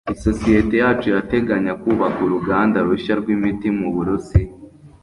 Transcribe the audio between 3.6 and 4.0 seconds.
mu